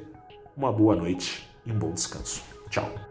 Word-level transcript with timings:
uma 0.54 0.70
boa 0.70 0.94
noite 0.94 1.48
e 1.64 1.72
um 1.72 1.78
bom 1.78 1.90
descanso. 1.90 2.42
Tchau. 2.68 3.03